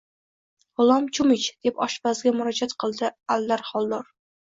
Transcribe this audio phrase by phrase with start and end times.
[0.81, 4.15] –G‘ulom cho‘mich!– deb oshpazga murojaat qildi Aldar Xoldor